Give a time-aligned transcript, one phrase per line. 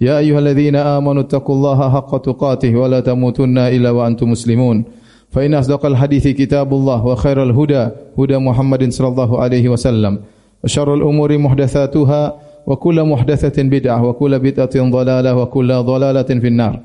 [0.00, 4.84] يا أيها الذين آمنوا اتقوا الله حق تقاته ولا تموتن إلا وأنتم مسلمون
[5.30, 10.18] فإن أصدق الحديث كتاب الله وخير الهدى هدى محمد صلى الله عليه وسلم
[10.64, 12.22] وشر الأمور محدثاتها
[12.66, 16.80] وكل محدثة بدعة وكل بدعة ضلالة وكل ضلالة في النار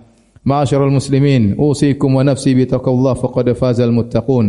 [0.46, 4.48] معاشر المسلمين أوصيكم ونفسي بتقوى الله فقد فاز المتقون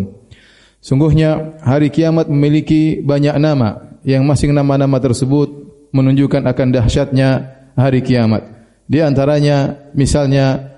[0.86, 5.50] Sungguhnya hari kiamat memiliki banyak nama yang masing nama-nama tersebut
[5.90, 7.30] menunjukkan akan dahsyatnya
[7.75, 8.43] hari kiamat.
[8.87, 10.75] Di antaranya misalnya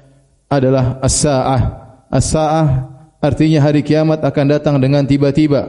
[0.48, 1.62] adalah as-saah.
[2.14, 2.68] As-saah
[3.18, 5.66] artinya hari kiamat akan datang dengan tiba-tiba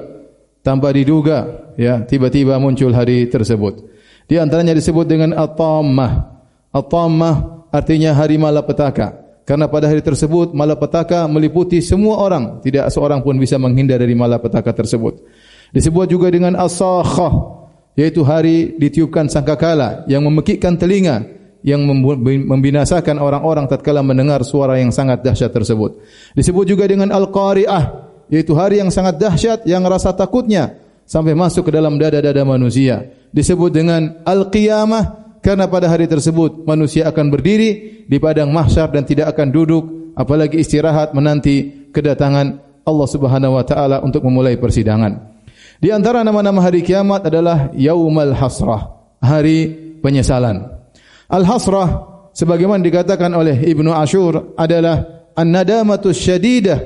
[0.60, 3.94] tanpa diduga ya tiba-tiba muncul hari tersebut.
[4.24, 6.12] Di antaranya disebut dengan at-tammah.
[6.72, 9.24] At-tammah artinya hari malapetaka.
[9.44, 14.72] Karena pada hari tersebut malapetaka meliputi semua orang, tidak seorang pun bisa menghindar dari malapetaka
[14.72, 15.20] tersebut.
[15.68, 17.53] Disebut juga dengan as-sakhah,
[17.94, 21.80] yaitu hari ditiupkan sangkakala yang memekikkan telinga yang
[22.44, 25.96] membinasakan orang-orang tatkala mendengar suara yang sangat dahsyat tersebut.
[26.36, 30.76] Disebut juga dengan al-qari'ah, yaitu hari yang sangat dahsyat yang rasa takutnya
[31.08, 33.08] sampai masuk ke dalam dada-dada manusia.
[33.32, 39.32] Disebut dengan al-qiyamah karena pada hari tersebut manusia akan berdiri di padang mahsyar dan tidak
[39.32, 39.84] akan duduk
[40.20, 45.33] apalagi istirahat menanti kedatangan Allah Subhanahu wa taala untuk memulai persidangan.
[45.84, 48.88] Di antara nama-nama hari kiamat adalah Yaumal Hasrah,
[49.20, 49.68] hari
[50.00, 50.64] penyesalan.
[51.28, 51.88] Al-Hasrah
[52.32, 56.80] sebagaimana dikatakan oleh Ibnu Ashur adalah an-nadamatu syadidah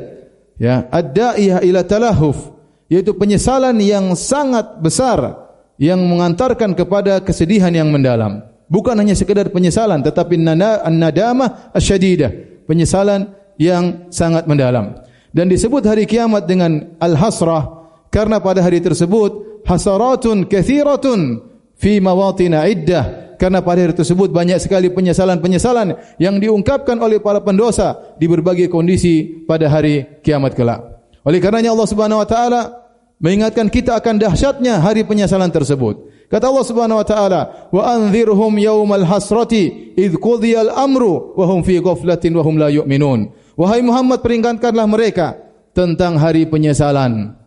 [0.59, 2.51] ya, ad-da'iyah ila talahuf,
[2.91, 5.47] yaitu penyesalan yang sangat besar
[5.79, 8.43] yang mengantarkan kepada kesedihan yang mendalam.
[8.67, 13.31] Bukan hanya sekedar penyesalan tetapi an-nadamah asyadidah, penyesalan
[13.63, 14.99] yang sangat mendalam.
[15.31, 17.78] Dan disebut hari kiamat dengan al-hasrah
[18.09, 21.45] karena pada hari tersebut hasaratun kathiratun
[21.77, 28.19] fi mawatin iddah karena pada hari tersebut banyak sekali penyesalan-penyesalan yang diungkapkan oleh para pendosa
[28.19, 30.99] di berbagai kondisi pada hari kiamat kelak.
[31.23, 32.61] Oleh karenanya Allah Subhanahu wa taala
[33.23, 36.11] mengingatkan kita akan dahsyatnya hari penyesalan tersebut.
[36.29, 37.41] Kata Allah Subhanahu wa taala,
[37.73, 43.33] "Wa anzirhum yaumal hasrati id qudiyal amru wa hum fi ghaflatin wa hum la yu'minun."
[43.55, 45.39] Wahai Muhammad peringatkanlah mereka
[45.73, 47.38] tentang hari penyesalan.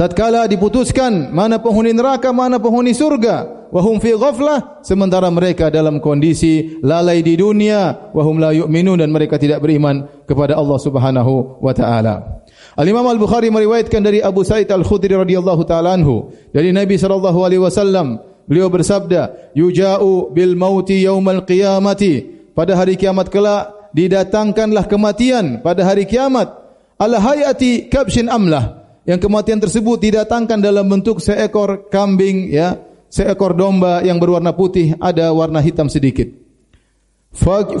[0.00, 6.00] Tatkala diputuskan mana penghuni neraka, mana penghuni surga, wa hum fi ghaflah sementara mereka dalam
[6.00, 11.60] kondisi lalai di dunia, wa hum la yu'minun dan mereka tidak beriman kepada Allah Subhanahu
[11.60, 12.40] wa taala.
[12.80, 16.32] Al-Imam Al-Bukhari meriwayatkan dari Abu Sa'id Al-Khudri radhiyallahu taala anhu.
[16.48, 22.40] Dari Nabi sallallahu alaihi wasallam beliau bersabda yuja'u bil mauti yaumal qiyamati.
[22.56, 26.56] Pada hari kiamat kelak didatangkanlah kematian pada hari kiamat.
[26.96, 28.79] Ala hayati kabshin amlah
[29.10, 32.78] yang kematian tersebut didatangkan dalam bentuk seekor kambing ya
[33.10, 36.30] seekor domba yang berwarna putih ada warna hitam sedikit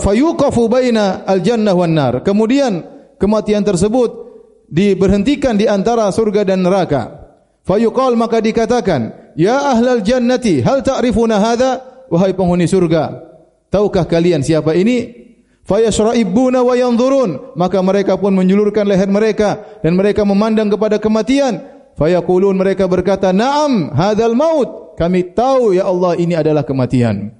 [0.02, 2.82] fayuqafu baina al-jannah wan nar kemudian
[3.14, 4.30] kematian tersebut
[4.70, 7.18] diberhentikan di antara surga dan neraka.
[7.66, 11.72] Fayuqal maka dikatakan, "Ya ahlal jannati, hal ta'rifuna hadha?"
[12.10, 13.22] Wahai penghuni surga,
[13.70, 15.29] tahukah kalian siapa ini?
[15.64, 21.62] Fayashra'ibuna wa yanzurun, maka mereka pun menjulurkan leher mereka dan mereka memandang kepada kematian.
[21.94, 27.32] Fayaqulun mereka berkata, "Na'am, hadzal maut." Kami tahu ya Allah ini adalah kematian.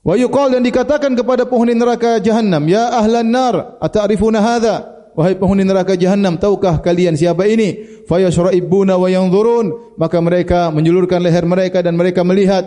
[0.00, 5.66] Wa yuqal dan dikatakan kepada penghuni neraka jahanam, "Ya ahlan nar, ata'rifuna hadha?" wahai penghuni
[5.66, 11.98] neraka jahanam tahukah kalian siapa ini fayashra'ibuna wa yanzurun maka mereka menjulurkan leher mereka dan
[11.98, 12.64] mereka melihat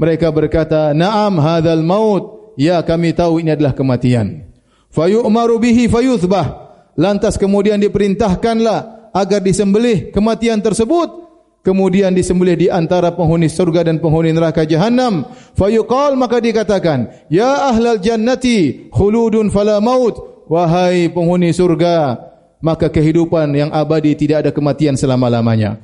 [0.00, 4.48] mereka berkata na'am hadzal maut ya kami tahu ini adalah kematian.
[4.92, 6.74] Fayu'maru bihi fayuthbah.
[6.96, 11.24] Lantas kemudian diperintahkanlah agar disembelih kematian tersebut.
[11.62, 18.02] Kemudian disembelih di antara penghuni surga dan penghuni neraka jahanam fayuqal maka dikatakan ya ahlal
[18.02, 20.44] jannati khuludun fala maut.
[20.50, 22.18] Wahai penghuni surga
[22.62, 25.82] maka kehidupan yang abadi tidak ada kematian selama-lamanya.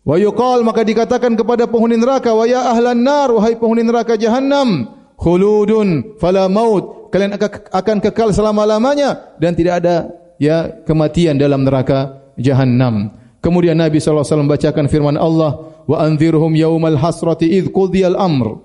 [0.00, 4.88] Wa yuqal maka dikatakan kepada penghuni neraka wa ya ahlan nar wahai penghuni neraka jahannam
[5.20, 7.12] khuludun fala maut.
[7.12, 7.36] Kalian
[7.70, 10.08] akan kekal selama-lamanya dan tidak ada
[10.40, 13.12] ya kematian dalam neraka jahannam.
[13.44, 15.50] Kemudian nabi sallallahu alaihi wasallam membacakan firman Allah
[15.84, 18.62] wa anzirhum yaumal hasrati id qudiyal amr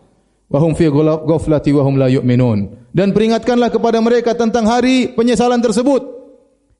[0.48, 0.88] wa hum fi
[1.26, 2.88] ghaflati wa hum la yu'minun.
[2.96, 6.16] Dan peringatkanlah kepada mereka tentang hari penyesalan tersebut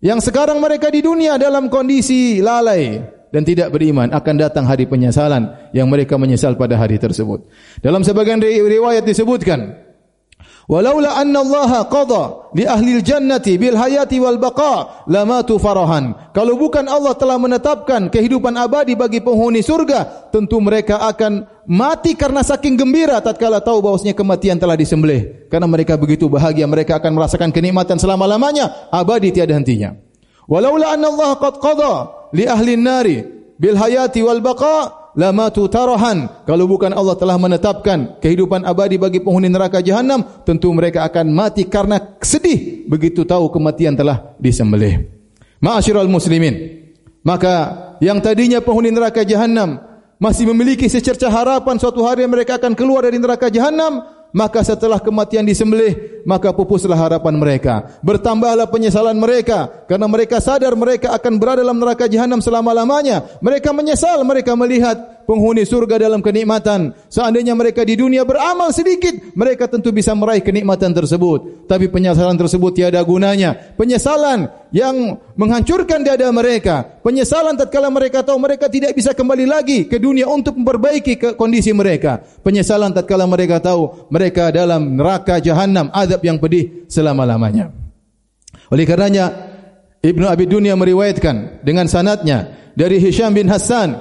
[0.04, 3.00] Yang sekarang mereka di dunia dalam kondisi lalai
[3.36, 7.44] dan tidak beriman akan datang hari penyesalan yang mereka menyesal pada hari tersebut.
[7.84, 9.84] Dalam sebagian riwayat disebutkan
[10.66, 16.34] Walaula anna Allah qada li ahli jannati bil hayati wal baqa lamatu farahan.
[16.34, 22.42] Kalau bukan Allah telah menetapkan kehidupan abadi bagi penghuni surga, tentu mereka akan mati karena
[22.42, 25.46] saking gembira tatkala tahu bahwasanya kematian telah disembelih.
[25.54, 29.94] Karena mereka begitu bahagia, mereka akan merasakan kenikmatan selama-lamanya, abadi tiada hentinya.
[30.50, 31.94] Walaula anna Allah qad qada
[32.36, 33.24] li ahli nari
[33.56, 36.44] bil hayati wal baqa lamatu tarahan.
[36.44, 41.64] Kalau bukan Allah telah menetapkan kehidupan abadi bagi penghuni neraka jahanam tentu mereka akan mati
[41.66, 42.84] karena sedih.
[42.92, 45.08] Begitu tahu kematian telah disembelih.
[45.64, 46.84] Ma'asyiral muslimin
[47.26, 47.56] maka
[48.04, 49.82] yang tadinya penghuni neraka jahanam
[50.22, 54.04] masih memiliki secerca harapan suatu hari mereka akan keluar dari neraka jahanam
[54.36, 57.96] maka setelah kematian disembelih maka pupuslah harapan mereka.
[58.04, 59.88] Bertambahlah penyesalan mereka.
[59.88, 63.40] Karena mereka sadar mereka akan berada dalam neraka jahanam selama-lamanya.
[63.40, 66.92] Mereka menyesal mereka melihat penghuni surga dalam kenikmatan.
[67.08, 71.70] Seandainya mereka di dunia beramal sedikit mereka tentu bisa meraih kenikmatan tersebut.
[71.70, 73.56] Tapi penyesalan tersebut tiada gunanya.
[73.80, 77.00] Penyesalan yang menghancurkan dada mereka.
[77.00, 82.20] Penyesalan tatkala mereka tahu mereka tidak bisa kembali lagi ke dunia untuk memperbaiki kondisi mereka.
[82.44, 87.72] Penyesalan tatkala mereka tahu mereka dalam neraka jahanam azab yang pedih selama-lamanya.
[88.68, 89.32] Oleh karenanya
[90.04, 93.96] Ibnu Abi Dunya meriwayatkan dengan sanadnya dari Hisham bin Hassan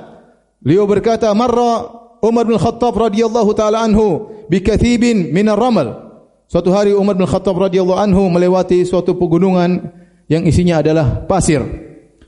[0.58, 1.86] beliau berkata marra
[2.18, 6.02] Umar bin Khattab radhiyallahu taala anhu bi kathibin min ar-ramal.
[6.50, 11.60] Suatu hari Umar bin Khattab radhiyallahu anhu melewati suatu pegunungan yang isinya adalah pasir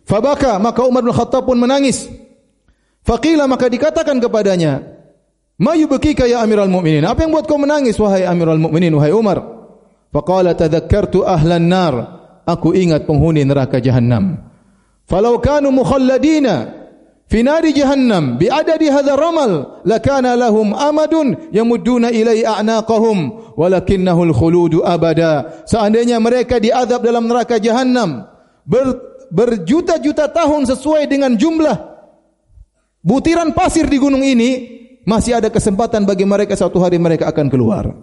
[0.04, 2.08] fabaka maka Umar bin Khattab pun menangis
[3.04, 4.96] faqila maka dikatakan kepadanya
[5.56, 7.00] Ma yubkika ya Amirul Mukminin?
[7.08, 9.40] Apa yang buat kau menangis wahai Amirul Mukminin wahai Umar?
[10.12, 11.94] Faqala tadhakkartu ahlan nar.
[12.44, 14.36] Aku ingat penghuni neraka Jahannam.
[15.08, 16.75] Falau kanu mukhalladina
[17.26, 24.82] fi nari Jahannam bi adadi hadha ramal lakana lahum amadun yamudduna ilai a'naqahum walakinnahu al-khulud
[24.82, 25.64] abada.
[25.66, 28.26] Seandainya mereka diazab dalam neraka Jahannam
[28.62, 28.98] ber,
[29.30, 31.74] berjuta-juta tahun sesuai dengan jumlah
[33.02, 34.76] butiran pasir di gunung ini
[35.06, 37.94] masih ada kesempatan bagi mereka satu hari mereka akan keluar.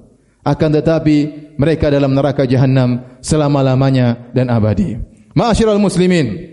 [0.44, 1.16] Akan tetapi
[1.56, 5.00] mereka dalam neraka jahanam selama-lamanya dan abadi.
[5.32, 6.52] Ma'asyiral muslimin.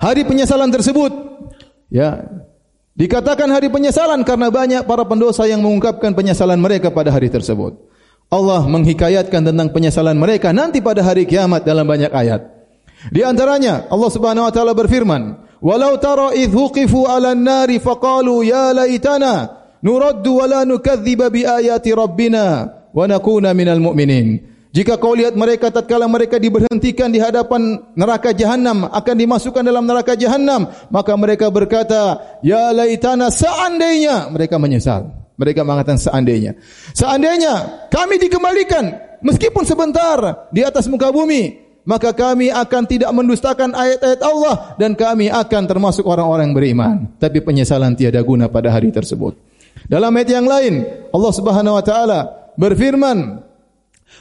[0.00, 1.12] Hari penyesalan tersebut
[1.92, 2.26] ya
[2.96, 7.76] dikatakan hari penyesalan karena banyak para pendosa yang mengungkapkan penyesalan mereka pada hari tersebut.
[8.26, 12.42] Allah menghikayatkan tentang penyesalan mereka nanti pada hari kiamat dalam banyak ayat.
[13.14, 18.74] Di antaranya Allah Subhanahu wa taala berfirman, Walau tara idh huqifu ala nari faqalu ya
[18.74, 19.50] laitana
[19.80, 24.55] nuraddu wa la nukadziba bi ayati rabbina wa nakuna minal mu'minin.
[24.76, 30.12] Jika kau lihat mereka tatkala mereka diberhentikan di hadapan neraka jahanam akan dimasukkan dalam neraka
[30.12, 35.08] jahanam maka mereka berkata ya laitana seandainya mereka menyesal
[35.40, 36.60] mereka mengatakan seandainya
[36.92, 41.56] seandainya kami dikembalikan meskipun sebentar di atas muka bumi
[41.88, 47.14] maka kami akan tidak mendustakan ayat-ayat Allah dan kami akan termasuk orang-orang beriman.
[47.16, 49.38] Tapi penyesalan tiada guna pada hari tersebut.
[49.86, 50.82] Dalam ayat yang lain,
[51.14, 52.20] Allah Subhanahu wa taala
[52.58, 53.45] berfirman,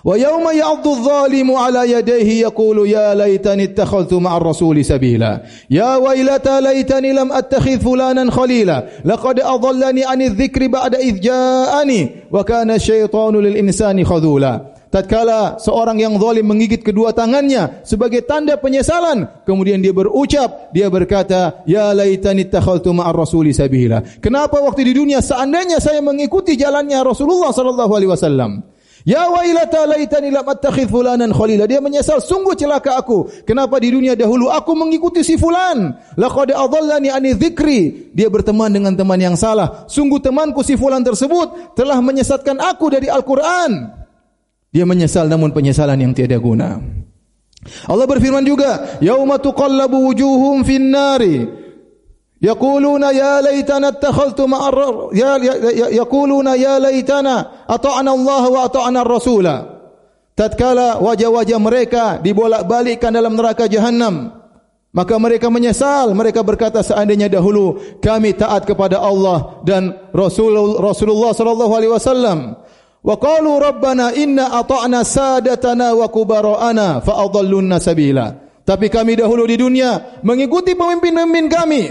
[0.06, 5.42] "Wa yauma ya'dhu adh-dhalimu 'ala yadayhi yaqulu ya laitani ittakhadhtu ma'ar rasuli sabila.
[5.66, 9.02] Ya wailata laitani lam attakhidh fulanan khalila.
[9.02, 16.00] Laqad adallani 'ani adh-dhikri ba'da idh ja'ani wa kana asy-syaitanu lil insani khadhula." tatkala seorang
[16.00, 22.47] yang zalim menggigit kedua tangannya sebagai tanda penyesalan kemudian dia berucap dia berkata ya laitani
[22.47, 28.12] takhaltu ma'ar rasuli sabila kenapa waktu di dunia seandainya saya mengikuti jalannya Rasulullah sallallahu alaihi
[28.16, 28.52] wasallam
[29.06, 31.69] Ya wailata laitani lam attakhidh fulanan khalila.
[31.69, 33.30] Dia menyesal sungguh celaka aku.
[33.45, 35.94] Kenapa di dunia dahulu aku mengikuti si fulan?
[36.18, 38.09] Laqad adallani ani dzikri.
[38.18, 39.85] Dia berteman dengan teman yang salah.
[39.85, 43.94] Sungguh temanku si fulan tersebut telah menyesatkan aku dari Al-Qur'an.
[44.74, 46.81] Dia menyesal namun penyesalan yang tiada guna.
[47.85, 51.65] Allah berfirman juga, "Yauma tuqallabu wujuhum fin nari."
[53.85, 54.75] Attakhaltu ma'ar
[55.15, 59.56] ya, ya, ya yaquluna ya laitana ata'na Allah wa ata'na ar-rasula.
[60.35, 64.35] Tatkala wajah-wajah mereka dibolak-balikkan dalam neraka jahanam,
[64.92, 71.71] maka mereka menyesal, mereka berkata seandainya dahulu kami taat kepada Allah dan Rasul Rasulullah sallallahu
[71.71, 72.59] alaihi wasallam.
[72.99, 78.35] Wa qalu rabbana inna ata'na sadatana wa kubara'ana fa adallunna sabila.
[78.68, 81.83] Tapi kami dahulu di dunia mengikuti pemimpin-pemimpin kami,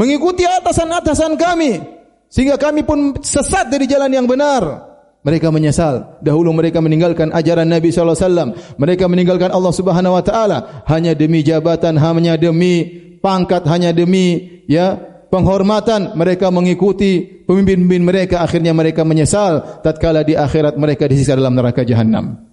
[0.00, 2.00] mengikuti atasan-atasan kami
[2.32, 4.88] sehingga kami pun sesat dari jalan yang benar.
[5.20, 6.16] mereka menyesal.
[6.24, 8.50] Dahulu mereka meninggalkan ajaran Nabi sallallahu alaihi wasallam.
[8.80, 12.88] Mereka meninggalkan Allah Subhanahu wa taala hanya demi jabatan, hanya demi
[13.20, 14.96] pangkat, hanya demi ya
[15.28, 16.16] penghormatan.
[16.16, 22.49] Mereka mengikuti pemimpin-pemimpin mereka, akhirnya mereka menyesal tatkala di akhirat mereka disiksa dalam neraka jahanam.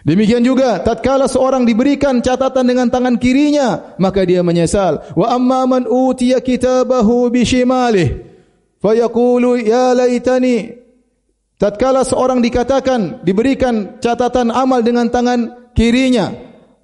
[0.00, 5.04] Demikian juga tatkala seorang diberikan catatan dengan tangan kirinya, maka dia menyesal.
[5.12, 8.24] Wa amma man utiya kitabahu bi shimalih
[8.80, 10.72] fayaqulu ya laitani
[11.60, 16.32] tatkala seorang dikatakan diberikan catatan amal dengan tangan kirinya,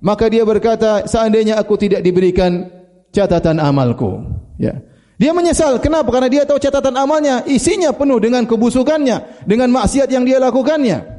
[0.04, 2.68] maka dia berkata seandainya aku tidak diberikan
[3.16, 4.28] catatan amalku.
[4.60, 4.76] Ya.
[5.16, 5.80] Dia menyesal.
[5.80, 6.12] Kenapa?
[6.12, 11.15] Karena dia tahu catatan amalnya isinya penuh dengan kebusukannya, dengan maksiat yang dia lakukannya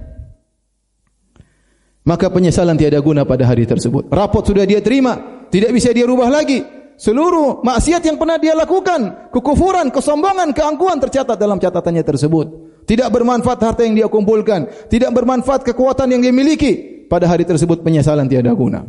[2.07, 4.07] maka penyesalan tiada guna pada hari tersebut.
[4.07, 6.63] Rapot sudah dia terima, tidak bisa dia rubah lagi.
[6.97, 12.47] Seluruh maksiat yang pernah dia lakukan, kekufuran, kesombongan, keangkuhan tercatat dalam catatannya tersebut.
[12.87, 17.03] Tidak bermanfaat harta yang dia kumpulkan, tidak bermanfaat kekuatan yang dia miliki.
[17.11, 18.83] Pada hari tersebut penyesalan tiada guna.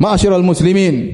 [0.00, 1.12] Ma'asyiral muslimin,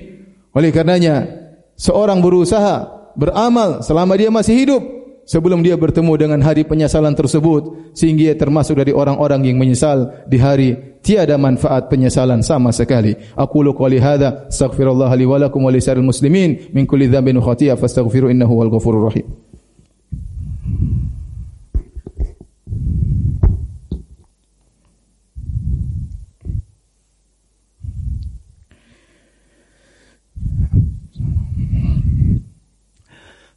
[0.55, 1.27] oleh karenanya
[1.75, 2.87] seorang berusaha
[3.19, 4.83] beramal selama dia masih hidup
[5.25, 10.39] sebelum dia bertemu dengan hari penyesalan tersebut sehingga dia termasuk dari orang-orang yang menyesal di
[10.39, 13.13] hari tiada manfaat penyesalan sama sekali.
[13.37, 16.73] Aku lu qouli hadza astaghfirullah li wa lakum wa lisal muslimin.
[16.73, 19.44] Min kulli dhanbin khati'a fastaghfiru innahu wal ghafurur rahim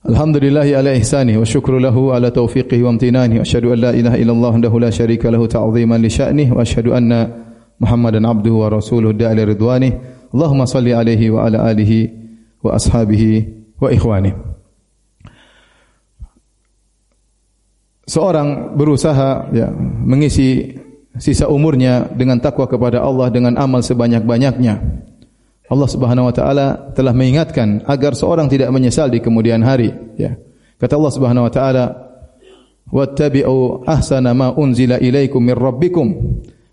[0.07, 3.35] Alhamdulillahi ala ihsani wa syukru lahu ala taufiqihi wa amtinani.
[3.35, 6.47] Wa ashadu an la ilaha illallah andahu la syarika lahu ta'ziman li sya'nih.
[6.47, 7.27] Wa ashadu anna
[7.75, 9.99] muhammadan abduhu wa rasuluhu da'ali ridwanih
[10.31, 12.07] Allahumma salli alaihi wa ala alihi
[12.63, 13.33] wa ashabihi
[13.83, 14.31] wa ikhwani.
[18.07, 19.67] Seorang berusaha ya,
[20.07, 20.79] mengisi
[21.19, 25.03] sisa umurnya dengan takwa kepada Allah dengan amal sebanyak-banyaknya
[25.67, 30.39] Allah Subhanahu wa taala telah mengingatkan agar seorang tidak menyesal di kemudian hari ya.
[30.79, 31.85] Kata Allah Subhanahu wa taala
[32.87, 36.07] wattabi'u ahsana ma unzila ilaikum min rabbikum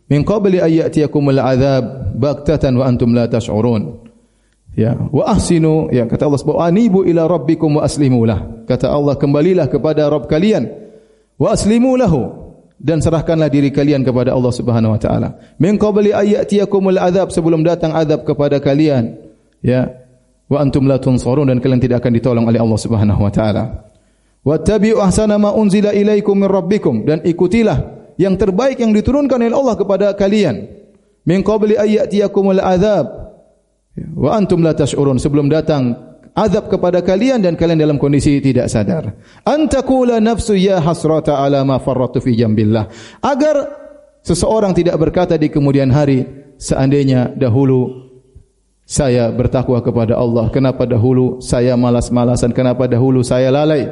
[0.07, 4.07] min qabli an ya'tiyakumul adzab baghtatan wa antum la tash'urun.
[4.79, 4.95] Ya.
[4.95, 8.47] Wa ahsinu ya kata Allah Subhanahu anibu ila rabbikum wa aslimu lah.
[8.71, 10.71] Kata Allah kembalilah kepada Rabb kalian.
[11.35, 12.44] Wa aslimu lahu
[12.85, 15.41] dan serahkanlah diri kalian kepada Allah Subhanahu wa taala.
[15.57, 19.17] Min qabli ayatiyakumul adzab sebelum datang azab kepada kalian.
[19.65, 20.05] Ya.
[20.45, 23.89] Wa antum la tunsarun dan kalian tidak akan ditolong oleh Allah Subhanahu wa taala.
[24.45, 29.77] Wattabi'u ahsana ma unzila ilaikum min rabbikum dan ikutilah yang terbaik yang diturunkan oleh Allah
[29.81, 30.69] kepada kalian.
[31.25, 33.33] Min qabli ayatiyakumul adzab
[33.97, 39.15] wa antum la tash'urun sebelum datang azab kepada kalian dan kalian dalam kondisi tidak sadar.
[39.47, 42.91] Antakula nafsu ya hasrata ala ma farratu fi jambillah.
[43.23, 43.57] Agar
[44.27, 46.27] seseorang tidak berkata di kemudian hari
[46.59, 48.05] seandainya dahulu
[48.85, 53.89] saya bertakwa kepada Allah, kenapa dahulu saya malas-malasan, kenapa dahulu saya lalai?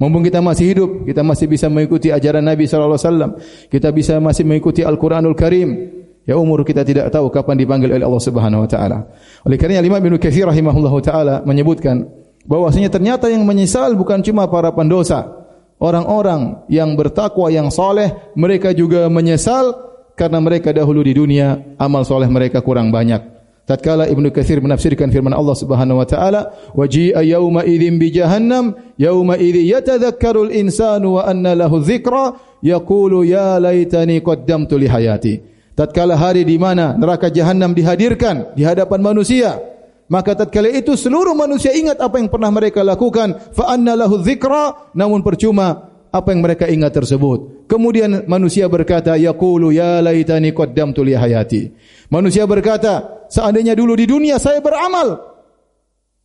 [0.00, 3.30] Mumpung kita masih hidup, kita masih bisa mengikuti ajaran Nabi sallallahu wasallam.
[3.70, 6.01] Kita bisa masih mengikuti Al-Qur'anul Karim.
[6.22, 9.10] Ya umur kita tidak tahu kapan dipanggil oleh Allah Subhanahu wa taala.
[9.42, 12.06] Oleh kerana Imam Ibnu Katsir rahimahullahu taala menyebutkan
[12.46, 15.42] bahwasanya ternyata yang menyesal bukan cuma para pendosa.
[15.82, 19.74] Orang-orang yang bertakwa yang soleh mereka juga menyesal
[20.14, 23.18] karena mereka dahulu di dunia amal soleh mereka kurang banyak.
[23.66, 29.38] Tatkala Ibnu Katsir menafsirkan firman Allah Subhanahu wa taala, "Waji'a yauma idzin bi jahannam, yauma
[29.38, 36.44] idzi yatadhakkarul insanu wa anna lahu dzikra, yaqulu ya laitani qaddamtu li hayati." Tatkala hari
[36.44, 39.72] di mana neraka jahanam dihadirkan di hadapan manusia
[40.12, 43.32] maka tatkala itu seluruh manusia ingat apa yang pernah mereka lakukan.
[43.56, 47.64] Fa anna lahu dzikra namun percuma apa yang mereka ingat tersebut.
[47.64, 51.72] Kemudian manusia berkata yaqulu ya laitani qaddamtu li hayati.
[52.12, 55.31] Manusia berkata seandainya dulu di dunia saya beramal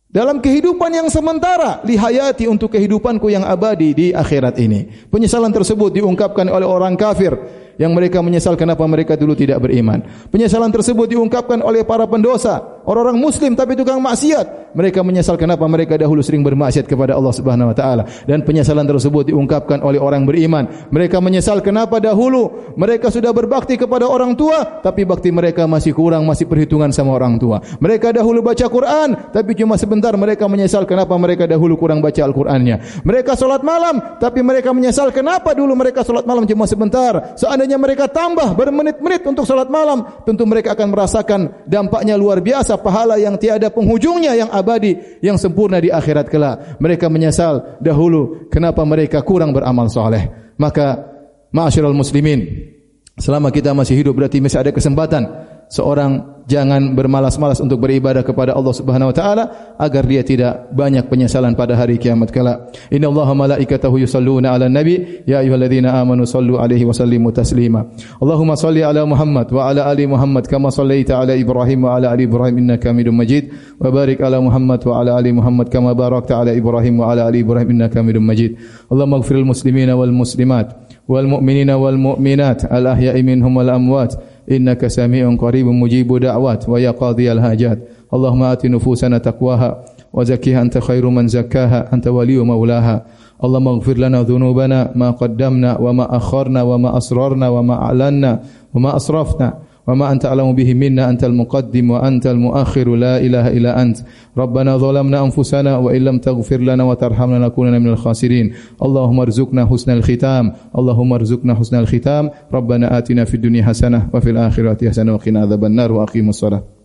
[0.08, 5.92] dalam kehidupan yang sementara li hayati untuk kehidupanku yang abadi di akhirat ini penyesalan tersebut
[6.00, 7.36] diungkapkan oleh orang kafir
[7.78, 10.02] yang mereka menyesal kenapa mereka dulu tidak beriman.
[10.34, 14.67] Penyesalan tersebut diungkapkan oleh para pendosa, orang-orang muslim tapi tukang maksiat.
[14.76, 19.32] Mereka menyesal kenapa mereka dahulu sering bermaksiat kepada Allah Subhanahu wa taala dan penyesalan tersebut
[19.32, 20.68] diungkapkan oleh orang beriman.
[20.92, 26.28] Mereka menyesal kenapa dahulu mereka sudah berbakti kepada orang tua tapi bakti mereka masih kurang,
[26.28, 27.60] masih perhitungan sama orang tua.
[27.80, 33.04] Mereka dahulu baca Quran tapi cuma sebentar mereka menyesal kenapa mereka dahulu kurang baca Al-Qur'annya.
[33.04, 37.36] Mereka salat malam tapi mereka menyesal kenapa dulu mereka salat malam cuma sebentar.
[37.38, 43.20] Seandainya mereka tambah bermenit-menit untuk salat malam, tentu mereka akan merasakan dampaknya luar biasa, pahala
[43.20, 46.56] yang tiada penghujungnya yang abadi, yang sempurna di akhirat kelak.
[46.82, 50.54] Mereka menyesal dahulu kenapa mereka kurang beramal soleh.
[50.58, 51.06] Maka
[51.54, 52.74] ma'asyiral muslimin
[53.18, 55.26] selama kita masih hidup berarti masih ada kesempatan
[55.70, 59.44] seorang jangan bermalas-malas untuk beribadah kepada Allah Subhanahu wa taala
[59.76, 62.72] agar dia tidak banyak penyesalan pada hari kiamat kala.
[62.88, 67.84] Inna Allaha malaikatahu yusalluna 'alan nabi ya ayyuhalladzina amanu sallu 'alaihi wa sallimu taslima.
[68.16, 72.24] Allahumma salli 'ala Muhammad wa 'ala ali Muhammad kama sallaita 'ala Ibrahim wa 'ala ali
[72.24, 76.56] Ibrahim innaka Hamidum Majid wa barik 'ala Muhammad wa 'ala ali Muhammad kama barakta 'ala
[76.56, 78.56] Ibrahim wa 'ala ali Ibrahim innaka Hamidum Majid.
[78.88, 80.72] Allahumma ighfir lil muslimina wal muslimat
[81.08, 84.16] wal mu'minina wal mu'minat al ahya'i minhum wal amwat
[84.48, 87.78] innaka sami'un qaribun mujibu da'wat wa ya qadhiyal hajat
[88.08, 93.04] Allahumma ati nufusana taqwaha wa zakkiha anta khairu man zakkaha anta waliyyu mawlaha
[93.38, 98.40] Allahumma ighfir lana dhunubana ma qaddamna wa ma akharna wa ma asrarna wa ma a'lanna
[98.74, 103.82] wa ma asrafna وما أنت أعلم به منا أنت المقدم وأنت المؤخر لا إله إلا
[103.82, 103.96] أنت.
[104.36, 108.52] ربنا ظلمنا أنفسنا وإن لم تغفر لنا وترحمنا نكوننا من الخاسرين.
[108.82, 110.52] اللهم ارزقنا حسن الختام.
[110.78, 112.30] اللهم ارزقنا حسن الختام.
[112.52, 116.77] ربنا آتنا في الدنيا حسنة وفي الآخرة حسنة وقنا عذاب النار وأقيموا الصلاة.